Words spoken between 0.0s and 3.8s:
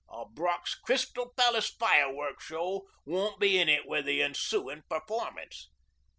A Brock's Crystal Palace firework show won't be in